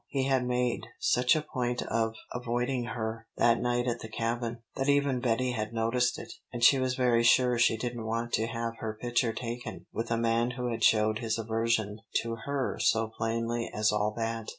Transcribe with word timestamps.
He 0.07 0.23
had 0.27 0.47
made 0.47 0.87
such 0.99 1.35
a 1.35 1.43
point 1.43 1.83
of 1.83 2.15
avoiding 2.33 2.85
her 2.85 3.27
that 3.37 3.61
night 3.61 3.87
at 3.87 3.99
the 3.99 4.07
Cabin, 4.09 4.63
that 4.75 4.89
even 4.89 5.19
Betty 5.19 5.51
had 5.51 5.73
noticed 5.75 6.17
it, 6.17 6.33
and 6.51 6.63
she 6.63 6.79
was 6.79 6.95
very 6.95 7.21
sure 7.21 7.59
she 7.59 7.77
didn't 7.77 8.07
want 8.07 8.33
to 8.33 8.47
have 8.47 8.77
her 8.77 8.97
picture 8.99 9.31
taken 9.31 9.85
with 9.93 10.09
a 10.09 10.17
man 10.17 10.53
who 10.57 10.71
had 10.71 10.83
showed 10.83 11.19
his 11.19 11.37
aversion 11.37 11.99
to 12.23 12.35
her 12.47 12.79
so 12.79 13.09
plainly 13.09 13.69
as 13.71 13.91
all 13.91 14.11
that. 14.17 14.49